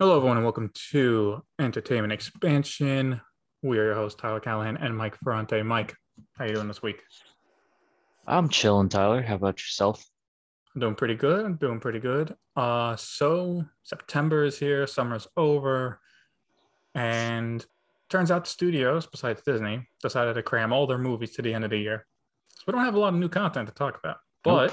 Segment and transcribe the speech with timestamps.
[0.00, 3.20] Hello, everyone, and welcome to Entertainment Expansion.
[3.62, 5.62] We are your hosts, Tyler Callahan and Mike Ferrante.
[5.62, 5.94] Mike,
[6.36, 7.00] how are you doing this week?
[8.26, 9.22] I'm chilling, Tyler.
[9.22, 10.04] How about yourself?
[10.74, 11.44] I'm doing pretty good.
[11.44, 12.34] I'm doing pretty good.
[12.56, 16.00] Uh, so September is here, summer's over,
[16.94, 17.64] and
[18.10, 21.64] turns out the studios, besides Disney, decided to cram all their movies to the end
[21.64, 22.06] of the year.
[22.48, 24.66] So we don't have a lot of new content to talk about, but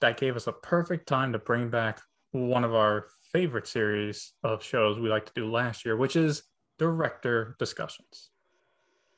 [0.00, 2.00] that gave us a perfect time to bring back
[2.32, 6.42] one of our favorite series of shows we like to do last year, which is
[6.78, 8.30] director discussions.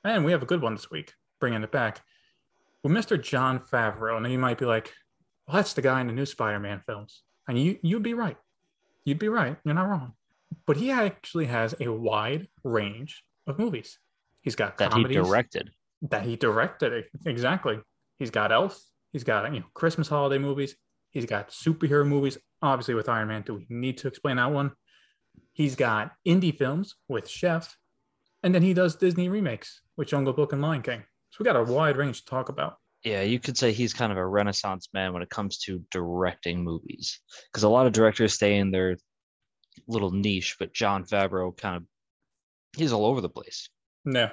[0.05, 2.03] And we have a good one this week, bringing it back
[2.83, 3.21] with Mr.
[3.21, 4.21] Jon Favreau.
[4.21, 4.93] Now you might be like,
[5.47, 7.23] well, that's the guy in the new Spider-Man films.
[7.49, 8.37] And you you'd be right.
[9.05, 9.57] You'd be right.
[9.65, 10.13] You're not wrong.
[10.67, 13.99] But he actually has a wide range of movies.
[14.43, 15.71] He's got That he directed.
[16.03, 17.79] that he directed exactly.
[18.19, 18.81] He's got Elf.
[19.13, 20.77] He's got you know Christmas holiday movies.
[21.11, 22.39] He's got superhero movies.
[22.63, 24.73] Obviously, with Iron Man, do we need to explain that one?
[25.53, 27.77] He's got indie films with Chef,
[28.43, 31.03] and then he does Disney remakes with Jungle Book and Lion King.
[31.31, 32.77] So we got a wide range to talk about.
[33.05, 36.63] Yeah, you could say he's kind of a renaissance man when it comes to directing
[36.63, 37.21] movies.
[37.51, 38.97] Because a lot of directors stay in their
[39.89, 41.83] little niche, but Jon Favreau kind of
[42.77, 43.69] he's all over the place.
[44.05, 44.31] Yeah,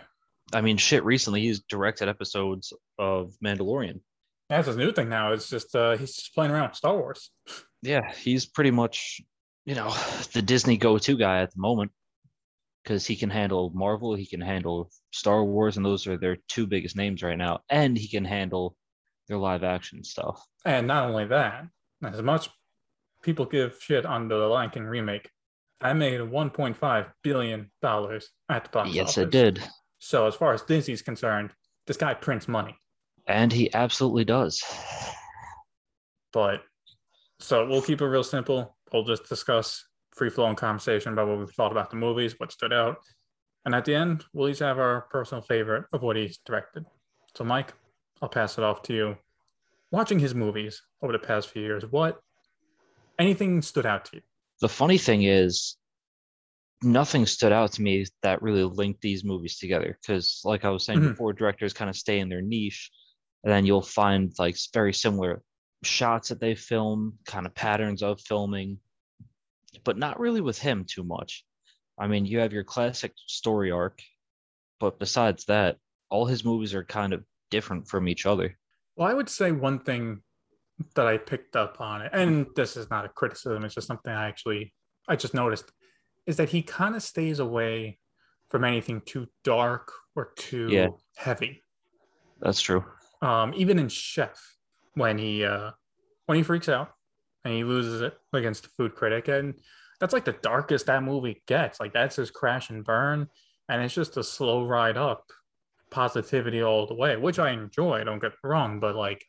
[0.53, 4.01] I mean, shit, recently he's directed episodes of Mandalorian.
[4.49, 5.31] that's his new thing now.
[5.33, 7.31] It's just uh, he's just playing around with Star Wars.
[7.81, 9.21] Yeah, he's pretty much,
[9.65, 9.89] you know,
[10.33, 11.91] the Disney go-to guy at the moment.
[12.83, 16.65] Because he can handle Marvel, he can handle Star Wars, and those are their two
[16.65, 17.59] biggest names right now.
[17.69, 18.77] And he can handle
[19.27, 20.41] their live action stuff.
[20.65, 21.65] And not only that,
[22.03, 22.49] as much
[23.21, 25.29] people give shit on the Lion King remake,
[25.81, 29.17] I made 1.5 billion dollars at the box yes, office.
[29.17, 29.63] Yes, it did.
[29.99, 31.51] So as far as Disney's concerned,
[31.85, 32.75] this guy prints money.
[33.27, 34.63] And he absolutely does.
[36.31, 36.61] But
[37.39, 38.77] so we'll keep it real simple.
[38.91, 42.73] We'll just discuss free flowing conversation about what we thought about the movies, what stood
[42.73, 42.97] out.
[43.65, 46.85] And at the end, we'll each have our personal favorite of what he's directed.
[47.35, 47.73] So, Mike,
[48.21, 49.17] I'll pass it off to you.
[49.91, 52.19] Watching his movies over the past few years, what
[53.17, 54.21] anything stood out to you?
[54.61, 55.77] The funny thing is,
[56.81, 59.97] nothing stood out to me that really linked these movies together.
[60.01, 61.09] Because, like I was saying Mhm.
[61.09, 62.91] before, directors kind of stay in their niche,
[63.43, 65.41] and then you'll find like very similar
[65.83, 68.79] shots that they film, kind of patterns of filming,
[69.83, 71.45] but not really with him too much.
[71.97, 74.01] I mean, you have your classic story arc,
[74.79, 75.77] but besides that,
[76.09, 78.57] all his movies are kind of different from each other.
[78.95, 80.21] Well, I would say one thing
[80.95, 84.11] that I picked up on it, and this is not a criticism, it's just something
[84.11, 84.73] I actually
[85.07, 85.71] I just noticed,
[86.25, 87.99] is that he kind of stays away
[88.49, 90.87] from anything too dark or too Yeah.
[91.17, 91.63] heavy.
[92.39, 92.85] That's true.
[93.21, 94.39] Um, even in Chef,
[94.99, 95.71] when he uh
[96.25, 96.91] when he freaks out
[97.45, 99.55] and he loses it against the food critic, and
[99.99, 101.79] that's like the darkest that movie gets.
[101.79, 103.27] Like that's his crash and burn,
[103.69, 105.25] and it's just a slow ride up,
[105.89, 108.03] positivity all the way, which I enjoy.
[108.03, 109.25] Don't get wrong, but like,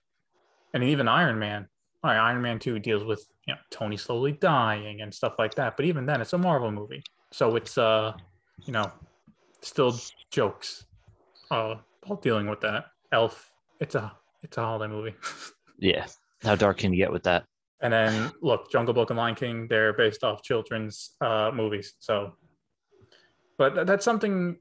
[0.74, 1.68] and even Iron Man,
[2.02, 5.54] all right, Iron Man Two deals with you know Tony slowly dying and stuff like
[5.54, 5.76] that.
[5.76, 8.12] But even then, it's a Marvel movie, so it's uh,
[8.64, 8.90] you know,
[9.60, 9.96] still
[10.32, 10.84] jokes,
[11.52, 12.86] uh, while dealing with that.
[13.12, 15.14] Elf, it's a it's a holiday movie.
[15.80, 16.06] Yeah.
[16.42, 17.44] How dark can you get with that?
[17.82, 21.94] And then look, Jungle Book and Lion King, they're based off children's uh, movies.
[21.98, 22.34] So,
[23.56, 24.58] but th- that's something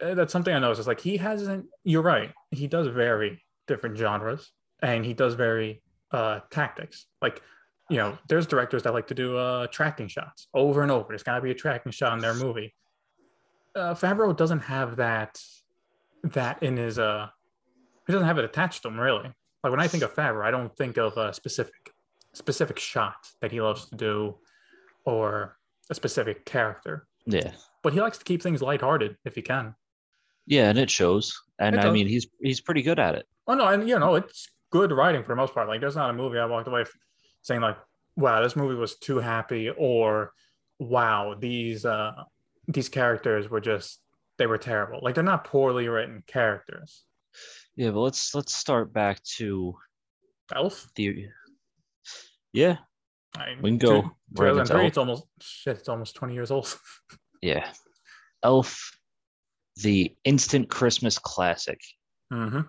[0.00, 0.80] uh, that's something I noticed.
[0.80, 1.66] It's like he hasn't.
[1.84, 2.32] You're right.
[2.50, 4.50] He does vary different genres,
[4.82, 7.06] and he does vary uh, tactics.
[7.22, 7.40] Like,
[7.88, 11.06] you know, there's directors that like to do uh, tracking shots over and over.
[11.08, 12.74] There's got to be a tracking shot in their movie.
[13.76, 15.40] Uh, Favreau doesn't have that
[16.24, 17.28] that in his uh
[18.06, 19.30] he doesn't have it attached to him really.
[19.66, 21.74] Like when I think of Favreau, I don't think of a specific
[22.34, 24.36] specific shot that he loves to do
[25.04, 25.56] or
[25.90, 27.08] a specific character.
[27.26, 27.50] Yeah.
[27.82, 29.74] But he likes to keep things lighthearted if he can.
[30.46, 31.36] Yeah, and it shows.
[31.58, 33.26] And It I mean, he's he's pretty good at it.
[33.48, 35.66] Oh no, and you know, it's good writing for the most part.
[35.66, 36.84] Like there's not a movie I walked away
[37.42, 37.76] saying like,
[38.14, 40.30] wow, this movie was too happy or
[40.78, 42.12] wow, these uh
[42.68, 43.98] these characters were just
[44.38, 45.00] they were terrible.
[45.02, 47.02] Like they're not poorly written characters.
[47.76, 49.74] Yeah, but let's let's start back to
[50.54, 50.88] Elf?
[50.96, 51.26] the
[52.52, 52.78] yeah,
[53.36, 54.88] I, we can go two- right into 2003, Elf.
[54.88, 56.74] it's almost shit, it's almost 20 years old.
[57.42, 57.70] Yeah.
[58.42, 58.96] Elf,
[59.76, 61.78] the instant Christmas classic.
[62.32, 62.60] hmm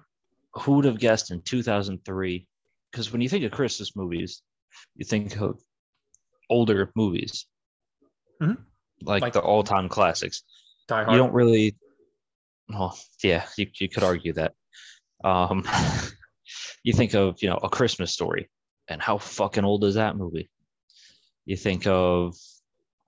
[0.55, 2.45] Who would have guessed in 2003?
[2.91, 4.41] Because when you think of Christmas movies,
[4.95, 5.59] you think of
[6.49, 7.45] older movies,
[8.41, 8.57] Mhm.
[9.01, 10.43] like, Like- the all-time classics.
[10.89, 11.11] Die Hard.
[11.13, 11.75] You don't really.
[12.69, 14.53] Well, yeah, you, you could argue that.
[15.23, 15.67] Um,
[16.83, 18.49] you think of you know a Christmas story,
[18.87, 20.49] and how fucking old is that movie?
[21.45, 22.35] You think of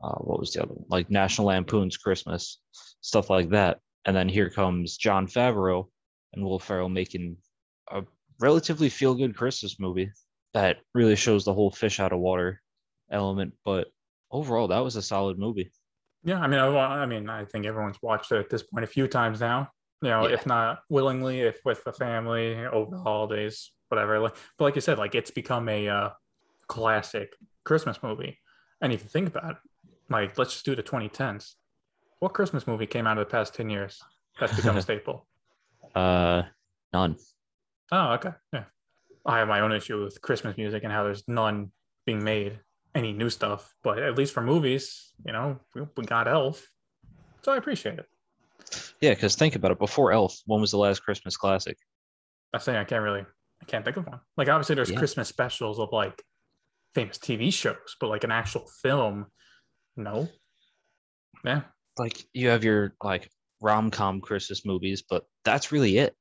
[0.01, 0.85] uh, what was the other one?
[0.89, 2.59] Like National Lampoon's Christmas,
[3.01, 3.79] stuff like that.
[4.05, 5.87] And then here comes Jon Favreau
[6.33, 7.37] and Will Ferrell making
[7.91, 8.03] a
[8.39, 10.11] relatively feel good Christmas movie
[10.53, 12.61] that really shows the whole fish out of water
[13.11, 13.53] element.
[13.65, 13.87] But
[14.31, 15.71] overall, that was a solid movie.
[16.23, 18.87] Yeah, I mean, I, I mean, I think everyone's watched it at this point a
[18.87, 19.69] few times now.
[20.01, 20.33] You know, Yeah.
[20.35, 24.19] if not willingly, if with the family over the holidays, whatever.
[24.19, 26.09] Like, but like you said, like it's become a uh,
[26.67, 27.33] classic
[27.63, 28.37] Christmas movie.
[28.81, 29.57] And if you think about it,
[30.09, 31.55] like let's just do the 2010s.
[32.19, 34.01] What Christmas movie came out of the past 10 years
[34.39, 35.25] that's become a staple?
[35.95, 36.43] Uh,
[36.93, 37.15] none.
[37.91, 38.31] Oh, okay.
[38.53, 38.65] Yeah.
[39.25, 41.71] I have my own issue with Christmas music and how there's none
[42.05, 42.59] being made,
[42.99, 43.73] any new stuff.
[43.83, 46.65] But at least for movies, you know, we, we got Elf.
[47.41, 48.05] So I appreciate it.
[49.01, 49.79] Yeah, because think about it.
[49.79, 51.77] Before Elf, when was the last Christmas classic?
[52.53, 53.21] I say I can't really,
[53.61, 54.19] I can't think of one.
[54.37, 54.97] Like obviously there's Yeah.
[54.97, 56.21] Christmas specials of like
[56.93, 59.27] famous TV shows, but like an actual film,
[59.95, 60.27] no.
[61.43, 61.61] Yeah.
[61.97, 63.29] Like you have your like
[63.61, 66.15] rom com Christmas movies, but that's really it.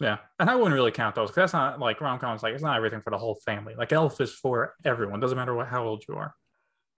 [0.00, 0.18] Yeah.
[0.38, 2.76] And I wouldn't really count those because that's not like rom coms, like it's not
[2.76, 3.74] everything for the whole family.
[3.76, 5.20] Like Elf is for everyone.
[5.20, 6.34] Doesn't matter what how old you are.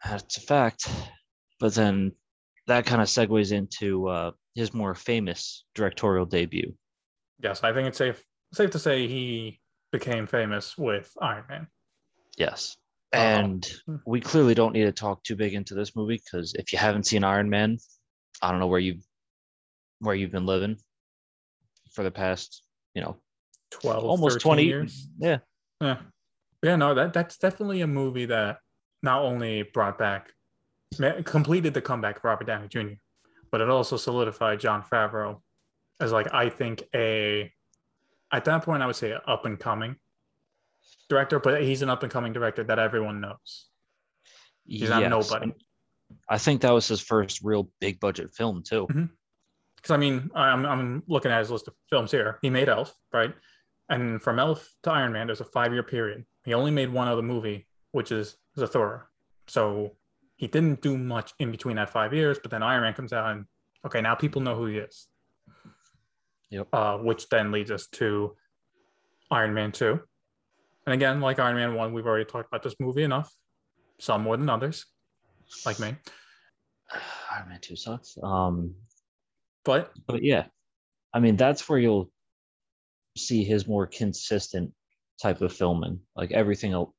[0.04, 0.90] That's a fact.
[1.58, 2.12] But then
[2.66, 6.74] that kind of segues into uh, his more famous directorial debut.
[7.42, 9.60] Yes, I think it's safe safe to say he
[9.92, 11.66] became famous with Iron Man.
[12.36, 12.76] Yes.
[13.12, 13.96] And hmm.
[14.06, 17.06] we clearly don't need to talk too big into this movie because if you haven't
[17.06, 17.78] seen Iron Man,
[18.42, 19.00] I don't know where you
[20.00, 20.76] where you've been living
[21.92, 22.62] for the past,
[22.94, 23.16] you know,
[23.70, 25.08] 12 almost 20 years.
[25.18, 25.38] Yeah.
[25.80, 25.98] Yeah.
[26.62, 28.58] Yeah, no, that that's definitely a movie that
[29.02, 30.32] not only brought back
[31.24, 32.94] completed the comeback of Robert Downey Jr.,
[33.50, 35.40] but it also solidified Jon Favreau
[36.00, 37.50] as like I think a
[38.32, 39.96] at that point I would say up and coming
[41.08, 43.68] director, but he's an up and coming director that everyone knows.
[44.66, 45.52] He's not nobody.
[46.28, 48.86] I think that was his first real big budget film too.
[48.90, 49.04] Mm-hmm.
[49.80, 52.38] Because I mean, I'm I'm looking at his list of films here.
[52.42, 53.32] He made Elf, right?
[53.88, 56.24] And from Elf to Iron Man, there's a five year period.
[56.44, 59.02] He only made one other movie, which is Zathura.
[59.48, 59.96] So
[60.36, 62.38] he didn't do much in between that five years.
[62.40, 63.46] But then Iron Man comes out, and
[63.86, 65.08] okay, now people know who he is.
[66.50, 66.68] Yep.
[66.72, 68.36] Uh, which then leads us to
[69.30, 70.00] Iron Man two.
[70.86, 73.32] And again, like Iron Man one, we've already talked about this movie enough.
[73.98, 74.86] Some more than others,
[75.64, 75.94] like me.
[77.32, 78.16] Iron Man 2 sucks.
[78.22, 78.74] Um,
[79.64, 80.46] But but yeah,
[81.12, 82.10] I mean, that's where you'll
[83.16, 84.72] see his more consistent
[85.22, 86.00] type of filming.
[86.16, 86.92] Like everything else,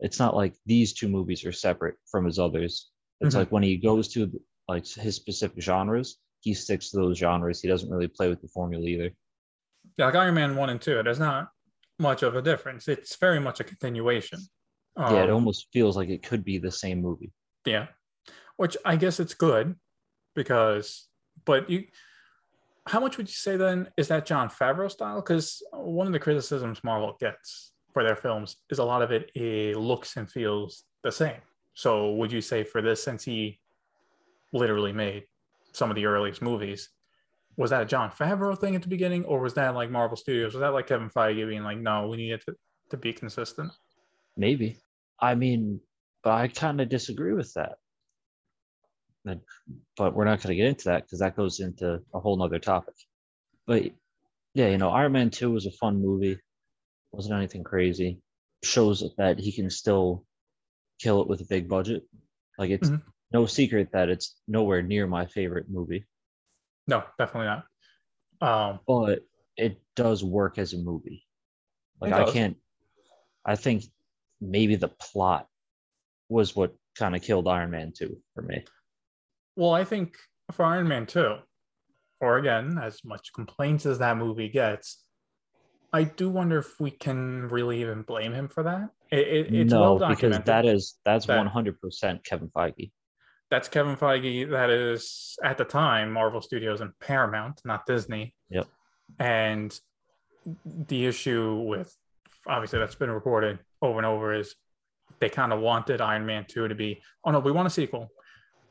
[0.00, 2.90] it's not like these two movies are separate from his others.
[3.20, 3.38] It's Mhm.
[3.38, 4.30] like when he goes to
[4.68, 7.60] like his specific genres, he sticks to those genres.
[7.60, 9.10] He doesn't really play with the formula either.
[9.98, 11.50] yeah, like Iron Man one and two, there's not
[11.98, 12.88] much of a difference.
[12.88, 14.40] It's very much a continuation.
[14.98, 17.30] yeah, it Um, almost feels like it could be the same movie.
[17.66, 17.88] yeah,
[18.56, 19.78] which I guess it's good
[20.34, 21.08] because,
[21.46, 21.84] but you,
[22.86, 25.16] how much would you say then is that Jon Favreau style?
[25.16, 29.30] Because one of the criticisms Marvel gets for their films is a lot of it,
[29.34, 31.40] it looks and feels the same.
[31.74, 33.60] So would you say for this, since he
[34.52, 35.24] literally made
[35.72, 36.90] some of the earliest movies,
[37.56, 40.52] was that a Jon Favreau thing at the beginning, or was that like Marvel Studios?
[40.52, 42.54] Was that like Kevin Feige being like, no, we need it to,
[42.90, 43.72] to be consistent?
[44.36, 44.78] Maybe.
[45.20, 45.80] I mean,
[46.22, 47.76] but I kind of disagree with that.
[49.26, 49.40] But,
[49.96, 52.60] but we're not going to get into that because that goes into a whole nother
[52.60, 52.94] topic.
[53.66, 53.90] But
[54.54, 56.38] yeah, you know, Iron Man 2 was a fun movie.
[57.10, 58.22] Wasn't anything crazy.
[58.62, 60.24] Shows that he can still
[61.00, 62.04] kill it with a big budget.
[62.56, 63.02] Like it's Mhm.
[63.32, 66.06] no secret that it's nowhere near my favorite movie,
[66.86, 67.66] No, definitely not.
[68.40, 71.26] Um, but it does work as a movie.
[72.00, 72.56] Like I can't
[73.44, 73.84] I think
[74.40, 75.48] maybe the plot
[76.28, 78.64] was what kind of killed Iron Man 2 for me.
[79.56, 80.16] Well, I think
[80.52, 81.36] for Iron Man 2,
[82.20, 85.02] or again, as much complaints as that movie gets,
[85.92, 88.90] I do wonder if we can really even blame him for that.
[89.10, 92.90] It, it- it's no, well because that is that's that- one hundred percent Kevin Feige.
[93.48, 94.50] That's Kevin Feige.
[94.50, 98.34] That is at the time Marvel Studios and Paramount, not Disney.
[98.50, 98.66] Yep.
[99.20, 99.78] And
[100.88, 101.94] the issue with
[102.48, 104.54] obviously that's been reported over and over is
[105.20, 108.08] they kind of wanted Iron Man 2 to be, oh no, we want a sequel.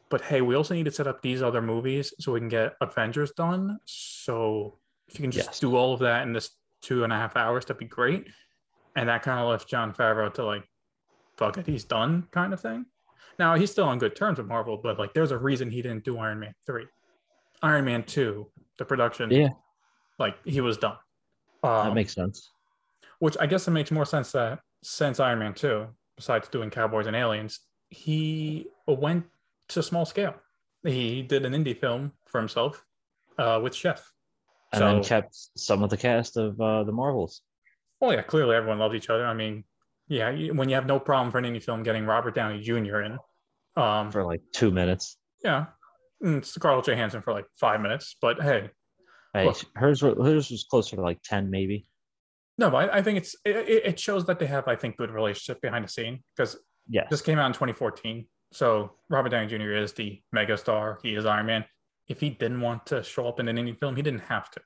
[0.10, 2.76] But hey, we also need to set up these other movies so we can get
[2.82, 3.80] Avengers done.
[3.86, 5.60] So if you can just Yes.
[5.60, 8.28] do all of that in this two and a half hours, that'd be great.
[8.96, 10.64] And that kind of left Jon Favreau to like,
[11.38, 12.86] fuck it, he's done kind of thing.
[13.40, 16.06] Now he's still on good terms with Marvel, but like there's a reason he didn't
[16.06, 16.88] do Iron Man 3.
[17.64, 19.50] Iron Man 2, the production, Yeah.
[20.20, 20.98] like he was done.
[21.64, 22.52] Um, that makes sense.
[23.20, 27.08] which I guess it makes more sense that since Iron Man 2, besides doing Cowboys
[27.08, 29.26] and Aliens, he went
[29.70, 30.36] to small scale.
[30.84, 32.84] He did an indie film for himself
[33.38, 34.12] uh, with Chef.
[34.74, 37.42] And then kept some of the cast of uh, the Marvels.
[38.02, 39.26] Oh yeah, clearly everyone loves each other.
[39.26, 39.64] I mean,
[40.08, 43.02] yeah, when you have no problem for an indie film getting Robert Downey Jr.
[43.02, 43.18] in,
[43.78, 45.18] um, for like two minutes.
[45.44, 45.68] Yeah,
[46.22, 48.70] and Scarlett Johansson for like five minutes, but hey,
[49.34, 51.88] hey, look, hers hers was closer to like ten maybe.
[52.58, 53.56] No, but I, I think it's it,
[53.86, 56.58] it, shows that they have I think good relationship behind the scene because
[56.90, 58.28] yeah, this came out in 2014.
[58.56, 59.74] So Robert Downey Jr.
[59.74, 60.96] is the megastar.
[61.04, 61.66] He is Iron Man.
[62.08, 64.62] If he didn't want to show up in an indie film, he didn't have to,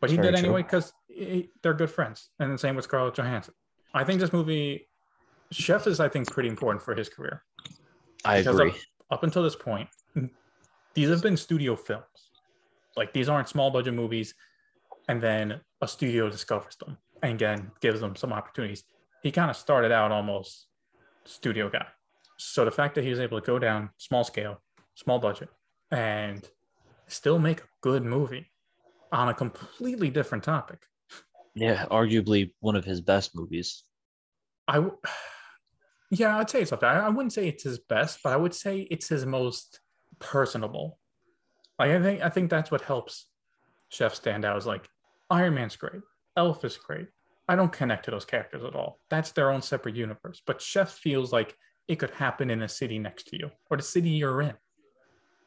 [0.00, 0.92] but he did anyway because
[1.62, 2.30] they're good friends.
[2.40, 3.54] And the same with Scarlett Johansson.
[3.94, 4.88] I think this movie,
[5.52, 7.44] Chef, is I think pretty important for his career.
[8.24, 8.70] I agree.
[8.70, 8.76] Up,
[9.12, 9.88] up until this point,
[10.94, 12.32] these have been studio films.
[12.96, 14.34] Like these aren't small budget movies,
[15.08, 18.82] and then a studio discovers them and again gives them some opportunities.
[19.22, 20.66] He kind of started out almost
[21.26, 21.86] studio guy.
[22.40, 24.62] So the fact that he was able to go down small scale,
[24.94, 25.50] small budget,
[25.90, 26.48] and
[27.06, 28.50] still make a good movie
[29.12, 30.78] on a completely different topic.
[31.54, 33.84] Yeah, arguably one of his best movies.
[34.66, 34.82] I,
[36.10, 36.90] yeah, I'd say it's up there.
[36.90, 39.80] I wouldn't say it's his best, but I would say it's his most
[40.18, 40.98] personable.
[41.78, 43.26] Like I think I think that's what helps
[43.90, 44.56] Chef stand out.
[44.56, 44.88] Is like
[45.28, 46.00] Iron Man's great,
[46.38, 47.08] Elf is great.
[47.48, 48.98] I don't connect to those characters at all.
[49.10, 50.40] That's their own separate universe.
[50.46, 51.56] But Chef feels like
[51.90, 54.54] it could happen in a city next to you or the city you're in.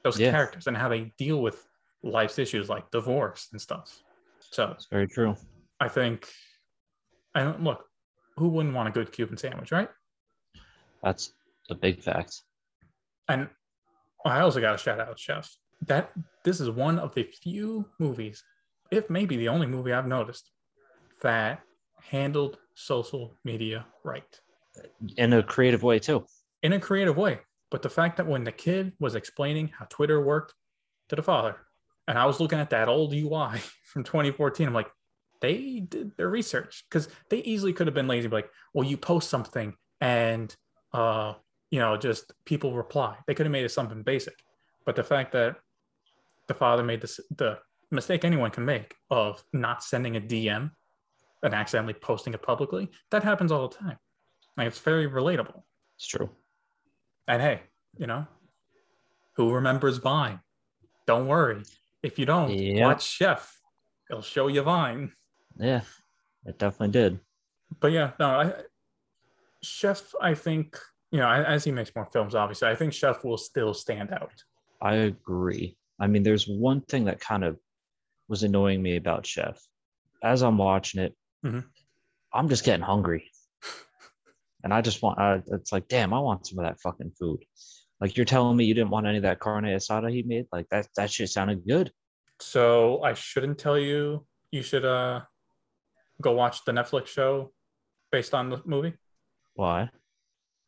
[0.04, 0.30] Those yeah.
[0.30, 1.66] characters and how they deal with
[2.04, 4.04] life's issues like divorce and stuff.
[4.42, 5.38] So it's very true.
[5.80, 6.28] I think,
[7.34, 7.86] I don't look,
[8.36, 9.88] who wouldn't want a good Cuban sandwich, right?
[11.02, 11.32] That's
[11.70, 12.42] a big fact.
[13.30, 13.48] And
[14.26, 15.50] I also got to shout out Chef.
[15.88, 16.12] That
[16.44, 18.44] this is one of the few movies,
[18.92, 20.52] if maybe the only movie I've noticed,
[21.22, 21.62] that
[22.02, 24.42] handled social media right.
[25.18, 26.26] In a creative way, too.
[26.62, 27.40] In a creative way.
[27.72, 30.54] But the fact that when the kid was explaining how Twitter worked
[31.10, 31.58] to the father,
[32.08, 34.92] and I was looking at that old UI from 2014, I'm like,
[35.42, 39.30] they did their research because they easily could have been lazy, like, well, you post
[39.30, 40.56] something and
[40.94, 41.34] uh,
[41.74, 43.18] you know, just people reply.
[43.26, 44.36] They could have made it something basic.
[44.86, 45.56] But the fact that
[46.48, 47.58] the father made this the
[47.90, 50.70] mistake anyone can make of not sending a DM
[51.42, 53.98] and accidentally posting it publicly, that happens all the time.
[54.58, 55.64] Like it's very relatable.
[55.98, 56.30] It's true.
[57.28, 57.62] And hey,
[57.98, 58.28] you know,
[59.36, 60.40] who remembers Vine?
[61.08, 61.64] Don't worry.
[62.02, 63.60] If you don't, watch Chef.
[64.10, 65.12] It'll show you Vine.
[65.58, 65.82] Yeah,
[66.46, 67.20] it definitely did.
[67.80, 68.54] But yeah, no, I,
[69.62, 70.78] Chef, I think,
[71.12, 74.34] you know, as he makes more films, obviously, I think Chef will still stand out.
[74.82, 75.78] I agree.
[76.00, 77.58] I mean, there's one thing that kind of
[78.28, 79.62] was annoying me about Chef.
[80.22, 81.60] As I'm watching it, mm-hmm.
[82.34, 83.32] I'm just getting hungry.
[84.64, 87.44] And I just want, uh, it's like, damn, I want some of that fucking food.
[88.00, 90.46] Like you're telling me you didn't want any of that carne asada he made?
[90.52, 91.92] Like that, that shit sounded good.
[92.40, 95.22] So I shouldn't tell you, you should uh
[96.22, 97.52] go watch the Netflix show
[98.12, 98.94] based on the movie.
[99.56, 99.90] Why?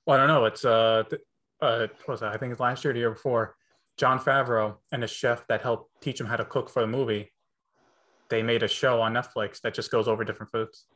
[0.05, 0.45] Well, I don't know.
[0.45, 1.03] It's uh,
[1.61, 2.33] uh, was that?
[2.33, 3.55] I think it's last year, the year before.
[3.97, 7.31] Jon Favreau and a chef that helped teach him how to cook for the movie
[8.29, 10.87] they made a show on Netflix that just goes over different foods.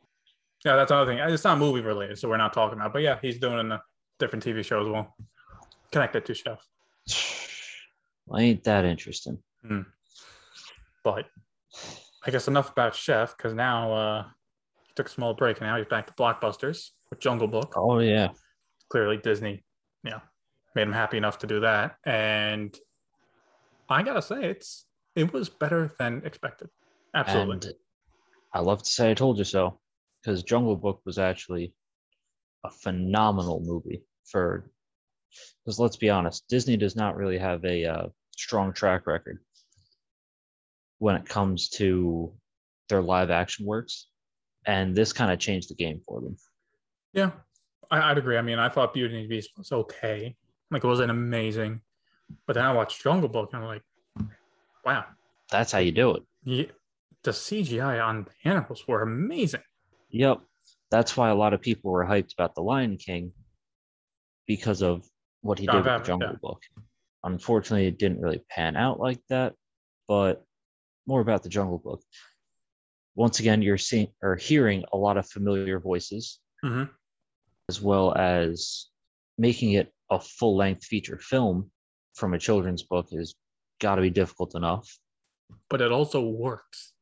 [0.64, 1.18] Yeah, that's another thing.
[1.18, 2.92] It's not movie related, so we're not talking about.
[2.92, 3.82] But yeah, he's doing a
[4.18, 5.14] different TV show as well,
[5.90, 6.66] connected to chefs.
[8.26, 9.38] Well, ain't that interesting?
[9.68, 9.86] Mm.
[11.02, 11.26] But
[12.24, 14.22] I guess enough about Chef because now uh,
[14.86, 17.72] he took a small break and now he's back to blockbusters with Jungle Book.
[17.76, 18.28] Oh yeah,
[18.88, 19.64] clearly Disney,
[20.04, 20.20] yeah,
[20.76, 22.78] made him happy enough to do that, and
[23.88, 24.86] I gotta say it's
[25.16, 26.68] it was better than expected.
[27.14, 27.70] Absolutely.
[27.70, 27.74] And
[28.54, 29.80] I love to say I told you so
[30.22, 31.72] because Jungle Book was actually
[32.64, 34.70] a phenomenal movie for
[35.64, 39.38] because let's be honest, Disney does not really have a uh, strong track record
[40.98, 42.32] when it comes to
[42.88, 44.08] their live action works,
[44.66, 46.36] and this kind of changed the game for them.
[47.12, 47.30] Yeah,
[47.90, 48.36] I, would agree.
[48.36, 50.36] I mean, I thought Beauty and the Beast was okay,
[50.70, 51.80] like it wasn't amazing,
[52.46, 53.82] but then I watched Jungle Book and I'm like,
[54.84, 55.04] wow,
[55.50, 56.22] that's how you do it.
[56.44, 56.66] Yeah,
[57.22, 59.62] the CGI on the animals were amazing.
[60.10, 60.40] Yep.
[60.90, 63.32] That's why a lot of people were hyped about The Lion King
[64.46, 65.06] because of
[65.42, 66.36] what he Jon did with the Jungle yeah.
[66.42, 66.62] Book.
[67.22, 69.54] Unfortunately, it didn't really pan out like that,
[70.08, 70.44] but
[71.06, 72.02] more about the Jungle Book.
[73.14, 76.84] Once again, you're seeing or hearing a lot of familiar voices, mm-hmm.
[77.68, 78.86] as well as
[79.38, 81.70] making it a full length feature film
[82.14, 83.34] from a children's book is
[83.80, 84.86] got to be difficult enough.
[85.68, 86.92] But it also works.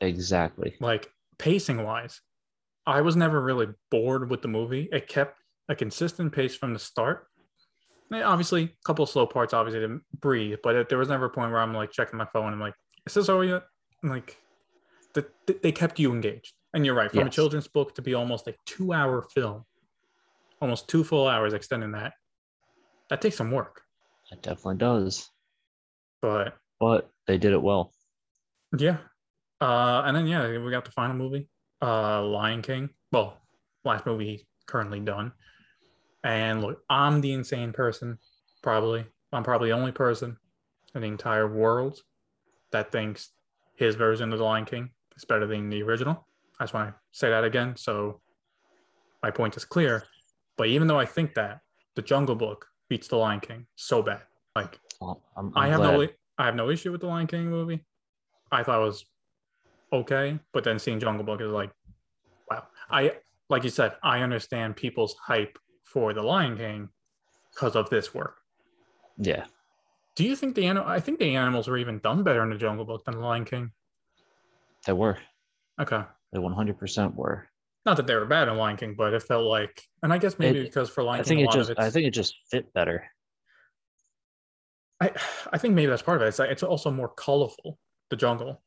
[0.00, 0.76] Exactly.
[0.80, 2.20] Like pacing wise,
[2.88, 4.88] I was never really bored with the movie.
[4.92, 7.26] It kept a consistent pace from the start.
[8.12, 11.26] Eh, Obviously, a couple of slow parts, obviously, didn't breathe, but it, there was never
[11.26, 12.74] a point where I'm like checking my phone and I'm like,
[13.06, 13.62] is this over yet?
[14.02, 14.38] I'm like,
[15.14, 16.54] the, the- they kept you engaged.
[16.74, 19.64] And you're right, from a children's book to be almost a two hour film,
[20.60, 22.12] almost two full hours extending that,
[23.10, 23.82] that takes some work.
[24.30, 25.30] It definitely does.
[26.22, 27.92] But But they did it well.
[28.78, 28.98] yeah.
[29.60, 31.48] Uh, and then, yeah, we got the final movie,
[31.82, 32.90] uh, Lion King.
[33.12, 33.36] Well,
[33.84, 35.32] last movie currently done.
[36.24, 38.18] And look, I'm the insane person,
[38.62, 39.06] probably.
[39.32, 40.36] I'm probably the only person
[40.94, 42.00] in the entire world
[42.72, 43.30] that thinks
[43.76, 46.26] his version of the Lion King is better than the original.
[46.58, 48.20] I just want to say that again, so
[49.22, 50.04] my point is clear.
[50.56, 51.60] But even though I think that,
[51.94, 54.22] the Jungle Book beats the Lion King so bad.
[54.56, 55.92] Like Well, I'm, I I'm have glad.
[55.98, 56.08] no
[56.38, 57.84] I have no issue with the Lion King movie.
[58.50, 59.04] I thought it was
[59.92, 61.70] okay, but then seeing Jungle Book is like,
[62.50, 62.64] wow.
[62.90, 63.16] I
[63.50, 66.88] like you said, I understand people's hype for the Lion King
[67.52, 68.36] because of this work.
[69.16, 69.46] Yeah,
[70.16, 70.88] Do you think the animal?
[70.88, 73.44] I think the animals were even done better in the Jungle Book than the Lion
[73.44, 73.72] King.
[74.86, 75.18] they were.
[75.80, 76.02] Okay,
[76.32, 77.48] They 100% were.
[77.86, 80.38] not that they were bad in Lion King, but it felt like, and I guess
[80.38, 81.80] maybe It- because for Lion King, I King, think it just.
[81.80, 83.04] I think it just fit better.
[85.00, 85.12] I,
[85.52, 86.28] I think maybe that's part of it.
[86.28, 87.78] It's like it's also more colorful.
[88.10, 88.62] The jungle,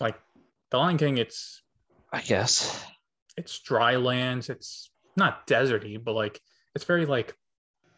[0.00, 0.16] like
[0.70, 1.62] the Lion King, it's
[2.12, 2.84] I guess.
[3.36, 4.48] it's dry lands.
[4.50, 6.40] It's not deserty, but like
[6.74, 7.36] it's very like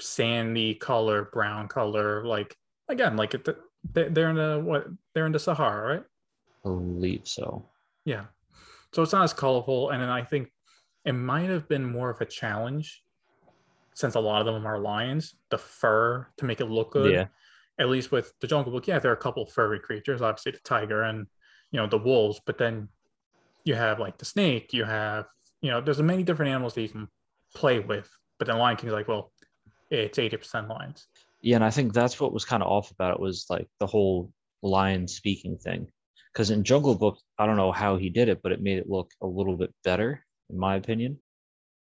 [0.01, 2.25] sandy color, brown color.
[2.25, 2.57] Like
[2.89, 3.45] again, like it,
[3.93, 6.05] they- they're in the what they're in the Sahara, right?
[6.65, 7.65] I believe so.
[8.05, 8.25] Yeah.
[8.93, 10.51] So it's not as colorful, and then I think
[11.05, 13.03] it might have been more of a challenge
[13.95, 17.13] since a lot of them are lions, the fur to make it look good.
[17.13, 17.27] Yeah.
[17.79, 20.59] At least with the Jungle Book, yeah, there are a couple furry creatures, obviously the
[20.59, 21.27] tiger and
[21.71, 22.89] you know the wolves, but then
[23.65, 25.27] you have like the snake, you have
[25.61, 27.09] you know, there's many different animals that you can
[27.55, 28.09] play with.
[28.39, 29.33] But then Lion King's like, well,
[29.91, 31.07] it's eighty percent lions.
[31.43, 33.87] Yeah, and I think that's what was kind of off about it was like the
[33.87, 35.89] whole lion speaking thing.
[36.33, 38.89] Because in Jungle Book, I don't know how he did it, but it made it
[38.89, 41.19] look a little bit better, in my opinion.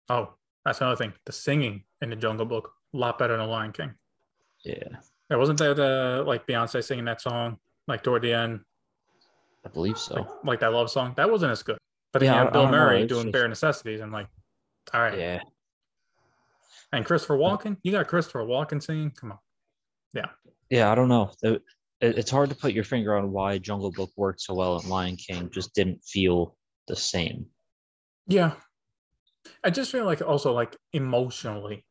[0.09, 0.33] Oh,
[0.65, 1.13] that's another thing.
[1.25, 3.93] The singing in the Jungle Book, a lot better than Lion King.
[4.65, 4.97] Yeah,
[5.29, 8.61] There wasn't there the like Beyonce singing that song like toward the end,
[9.65, 10.15] I believe so.
[10.15, 11.13] like, like that love song.
[11.17, 11.77] That wasn't as good.
[12.13, 14.27] But then Yeah, you have Bill Murray doing just- bare necessities and like,
[14.93, 15.17] all right.
[15.17, 15.39] Yeah,
[16.91, 19.11] And Christopher Walken, you got Christopher Walken singing.
[19.11, 19.39] Come on.
[20.13, 20.29] yeah,
[20.69, 21.31] Yeah, I don't know.
[21.43, 21.61] It-
[22.01, 24.87] it- it's hard to put your finger on why Jungle Book worked so well and
[24.89, 26.55] Lion King just didn't feel
[26.87, 27.47] the same.
[28.25, 28.53] Yeah.
[29.63, 31.85] I just feel like also like emotionally,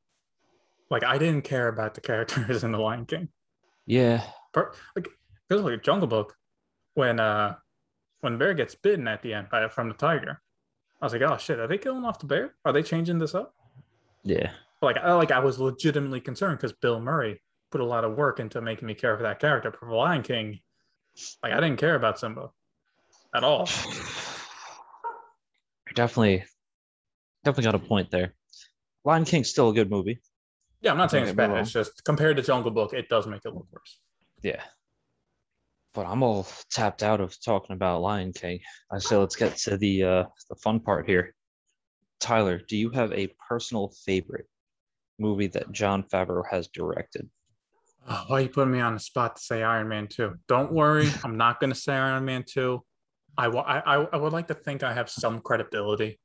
[0.90, 3.28] like I didn't care about the characters in the Lion King.
[3.86, 5.08] Yeah, Per- like
[5.48, 6.34] because like Jungle Book,
[6.98, 7.54] when uh
[8.22, 10.42] when the bear gets bitten at the end by from the tiger,
[11.00, 12.56] I was like, oh shit, are they killing off the bear?
[12.64, 13.54] Are they changing this up?
[14.24, 14.50] yeah,
[14.82, 18.40] Like I like I was legitimately concerned because Bill Murray put a lot of work
[18.40, 19.70] into making me care for that character.
[19.70, 20.58] For Lion King,
[21.40, 22.50] like I didn't care about Simba
[23.32, 23.68] at all.
[25.86, 26.44] You're definitely,
[27.44, 28.34] definitely got a point there.
[29.04, 30.18] Lion King's still a good movie.
[30.80, 31.52] Yeah, I'm not saying it's bad.
[31.52, 34.00] It's just compared to Jungle Book, it does make it look worse.
[34.42, 34.62] Yeah.
[35.98, 38.60] But I'm all tapped out of talking about Lion King.
[38.88, 41.34] I say let's get to the uh the fun part here.
[42.20, 44.46] Tyler, do you have a personal favorite
[45.18, 47.28] movie that Jon Favreau has directed?
[48.08, 50.36] Oh, why are you putting me on the spot to say Iron Man 2?
[50.46, 52.80] Don't worry, I'm not going to say Iron Man 2.
[53.36, 56.20] I, I, I I would like to think I have some credibility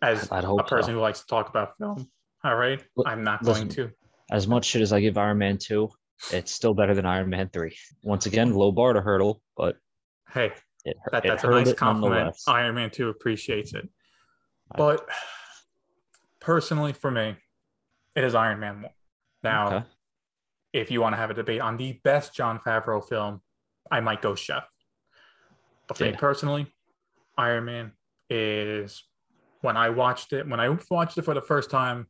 [0.00, 0.92] as a person so.
[0.92, 2.08] who likes to talk about film.
[2.44, 3.66] All right, I'm not listen.
[3.66, 3.90] going to.
[4.30, 5.90] As much shit as I give Iron Man 2,
[6.30, 7.74] it's still better than Iron Man 3.
[8.02, 9.76] Once again, low bar to hurdle, but
[10.30, 10.52] Hey,
[10.84, 12.34] it, that, that's a nice compliment.
[12.48, 13.88] Iron Man 2 appreciates it.
[14.76, 15.06] But
[16.40, 17.36] personally, for me,
[18.14, 18.92] it is Iron Man 1.
[19.42, 19.86] Now, Okay.
[20.72, 23.40] if you want to have a debate on the best Jon Favreau film,
[23.90, 24.64] I might go Chef.
[25.88, 26.72] But for me personally,
[27.36, 27.92] Iron Man
[28.30, 29.04] is
[29.60, 32.06] when I watched it, when I watched it for the first time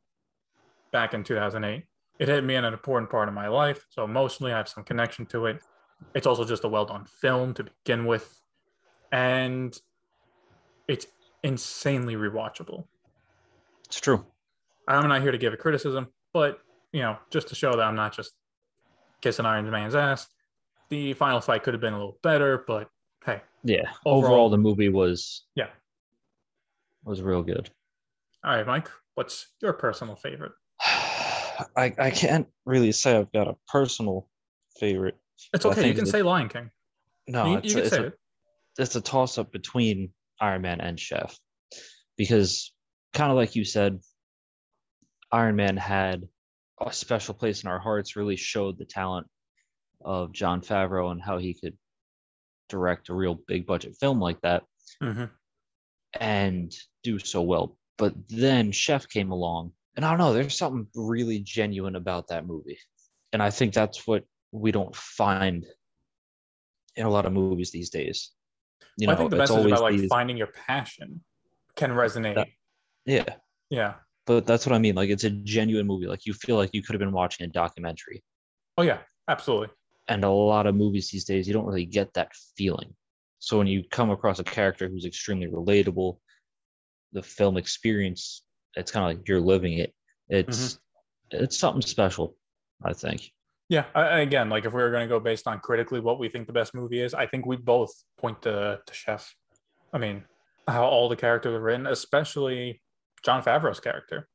[0.92, 1.84] back in 2008,
[2.22, 3.84] it hit me in an important part of my life.
[3.90, 5.60] So emotionally, I have some connection to it.
[6.14, 8.40] It's also just a well done film to begin with.
[9.10, 9.76] And
[10.86, 11.06] it's
[11.42, 12.84] insanely rewatchable.
[13.86, 14.24] It's true.
[14.86, 16.60] I'm not here to give a criticism, but
[16.92, 18.32] you know, just to show that I'm not just
[19.20, 20.28] kissing Iron Man's ass.
[20.90, 22.88] The final fight could have been a little better, but
[23.26, 23.90] hey, Yeah.
[24.06, 25.70] Overall- Overall, the movie was yeah.
[27.04, 27.70] was real good.
[28.44, 30.52] All right, Mike, what's your personal favorite?
[31.76, 34.28] I, I can't really say I've got a personal
[34.78, 35.16] favorite.
[35.52, 35.88] It's okay.
[35.88, 36.70] You can say Lion King.
[37.28, 38.18] No, you, it's, you a, can it's, say a, it.
[38.78, 40.10] it's a toss up between
[40.40, 41.36] Iron Man and Chef
[42.16, 42.72] because,
[43.12, 44.00] kind of like you said,
[45.30, 46.28] Iron Man had
[46.80, 49.26] a special place in our hearts really showed the talent
[50.04, 51.76] of Jon Favreau and how he could
[52.68, 54.64] direct a real big budget film like that
[55.00, 55.24] hmm
[56.18, 57.76] and do so well.
[57.98, 62.46] But then Chef came along, and I don't know, there's something really genuine about that
[62.46, 62.78] movie.
[63.32, 65.66] And I think that's what we don't find
[66.96, 68.30] in a lot of movies these days.
[68.98, 71.22] You know, I think the message about like these- finding your passion
[71.76, 72.34] can resonate.
[72.34, 72.48] That-
[73.04, 73.24] yeah,
[73.70, 73.94] yeah.
[74.26, 74.94] but that's what I mean.
[74.94, 76.06] Like it's a genuine movie.
[76.06, 78.22] Like you feel like you could have been watching a documentary.
[78.78, 79.68] Oh yeah, absolutely.
[80.08, 82.94] And a lot of movies these days, you don't really get that feeling.
[83.38, 86.18] So when you come across a character who's extremely relatable,
[87.12, 88.42] the film experience,
[88.74, 89.92] it's kind of like you're living it.
[90.28, 91.44] It's mm-hmm.
[91.44, 92.36] it's something special,
[92.84, 93.30] I think.
[93.68, 93.84] Yeah.
[93.94, 96.52] Again, like if we were going to go based on critically what we think the
[96.52, 99.34] best movie is, I think we both point to, to Chef.
[99.92, 100.24] I mean,
[100.68, 102.82] how all the characters are written, especially
[103.24, 104.28] Jon Favreau's character.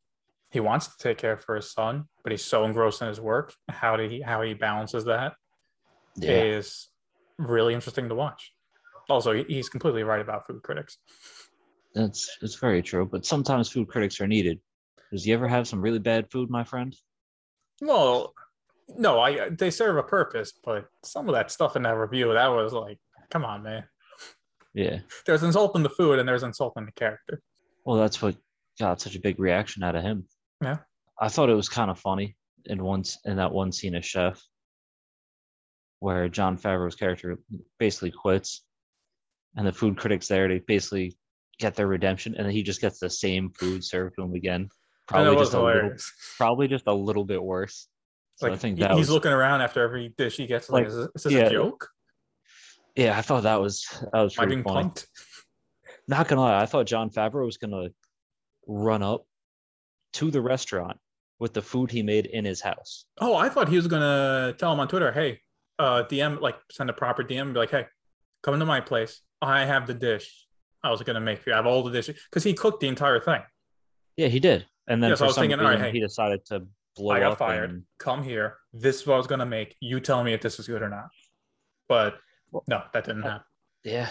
[0.50, 3.54] He wants to take care for his son, but he's so engrossed in his work.
[3.70, 5.34] How do he how he balances that
[6.22, 6.90] is
[7.38, 8.52] really interesting to watch.
[9.10, 10.98] Also, he's completely right about food critics.
[11.94, 13.06] That's it's very true.
[13.06, 14.60] But sometimes food critics are needed.
[15.12, 16.96] Does you ever have some really bad food, my friend?
[17.82, 18.34] Well,
[18.90, 22.48] no, I they serve a purpose, but some of that stuff in that review that
[22.48, 23.84] was like, come on, man.
[24.74, 25.00] Yeah.
[25.26, 27.42] There's insulting the food and there's insulting the character.
[27.86, 28.36] Well, that's what
[28.80, 30.26] got such a big reaction out of him.
[30.62, 30.78] Yeah.
[31.20, 34.42] I thought it was kind of funny in once in that one scene of Chef,
[36.00, 37.40] where Jon Favreau's character
[37.80, 38.64] basically quits,
[39.56, 41.18] and the food critics there they basically
[41.60, 44.70] get their redemption, and then he just gets the same food served to him again.
[45.08, 45.92] Probably just a little,
[46.38, 47.88] probably just a little bit worse.
[48.36, 50.70] So Like I think that he's was, looking around after every dish he gets.
[50.70, 51.40] Like, Like, is this, is yeah.
[51.46, 51.88] a joke?
[52.96, 54.90] yeah, I thought that was that was Am I pretty being funny.
[54.90, 55.06] punked?
[56.08, 57.90] Not gonna lie, I thought Jon Favreau was gonna
[58.68, 59.26] run up
[60.14, 60.98] to the restaurant
[61.40, 63.06] with the food he made in his house.
[63.20, 65.40] Oh, I thought he was gonna tell him on Twitter, hey,
[65.80, 67.86] uh, DM, like send a proper DM, and be like, hey,
[68.44, 69.22] come to my place.
[69.42, 70.47] I have the dish
[70.88, 71.54] I was gonna make you.
[71.54, 73.42] Have all the dishes because he cooked the entire thing.
[74.16, 74.66] Yeah, he did.
[74.88, 77.14] And then Yeah, so I was thinking, all right, reason, hey, he decided to blow
[77.16, 77.70] I got up fired.
[77.70, 78.58] and- Come here.
[78.74, 79.76] This is what I was gonna make.
[79.82, 81.10] You tell me if this is good or not.
[81.90, 82.18] But
[82.68, 83.44] no, that didn't happen.
[83.84, 84.10] yeah,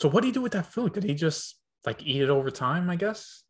[0.00, 0.92] So what did he do with that food?
[0.92, 1.56] Did he just
[1.86, 2.88] like eat it over time?
[2.90, 3.42] I guess.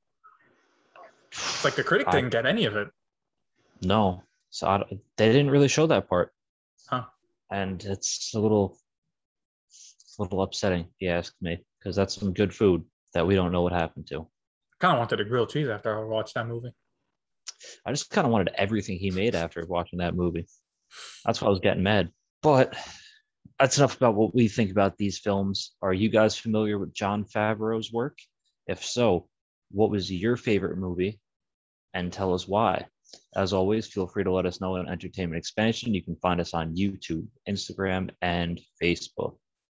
[1.32, 2.88] It's like the critic I- didn't get any of it.
[3.82, 4.22] no.
[4.52, 4.82] So I,
[5.16, 6.32] they didn't really show that part.
[6.88, 7.04] Huh.
[7.52, 8.76] And it's a little,
[10.20, 13.52] a little upsetting, if you ask me, because that's some good food that we don't
[13.52, 14.20] know what happened to.
[14.20, 16.72] I kind of wanted a grilled cheese after I watched that movie.
[17.84, 20.46] I just kind of wanted everything he made after watching that movie.
[21.24, 22.10] That's why I was getting mad.
[22.42, 22.74] But
[23.58, 25.72] that's enough about what we think about these films.
[25.82, 28.18] Are you guys familiar with Jon Favreau's work?
[28.66, 29.28] If so,
[29.70, 31.20] what was your favorite movie?
[31.92, 32.86] And tell us why.
[33.34, 35.94] As always, feel free to let us know on Entertainment Expansion.
[35.94, 39.36] You can find us on YouTube, Instagram, and Facebook.